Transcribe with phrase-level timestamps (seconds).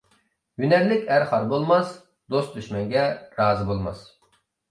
[0.61, 1.91] ھۈنەرلىك ئەر خار بولماس،
[2.35, 3.05] دوست-دۈشمەنگە
[3.41, 4.01] رازى بولماس.